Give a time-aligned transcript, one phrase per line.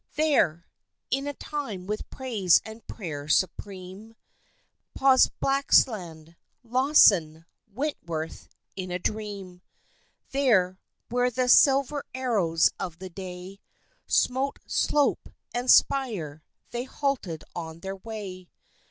[0.15, 0.65] There,
[1.11, 4.15] in a time with praise and prayer supreme,
[4.95, 9.61] Paused Blaxland, Lawson, Wentworth, in a dream;
[10.31, 10.79] There,
[11.09, 13.59] where the silver arrows of the day
[14.07, 16.41] Smote slope and spire,
[16.71, 18.49] they halted on their way.